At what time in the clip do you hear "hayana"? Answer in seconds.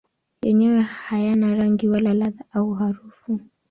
1.05-1.47